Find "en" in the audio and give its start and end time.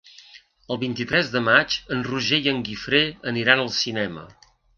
1.97-2.01, 2.53-2.65